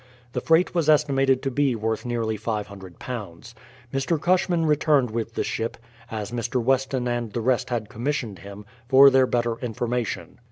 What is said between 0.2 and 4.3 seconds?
The freight was estimated to be worth nearly £500. Mr.